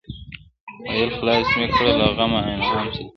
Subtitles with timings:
[0.89, 3.07] ویل خلاص مي کړې له غمه انعام څه دی-